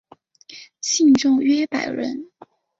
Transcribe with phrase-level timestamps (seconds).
[0.81, 2.27] 信众约百人。